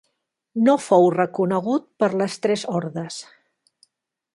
No 0.67 0.73
fou 0.85 1.05
reconegut 1.17 1.87
per 2.05 2.11
les 2.23 2.41
tres 2.47 2.67
hordes. 2.79 3.23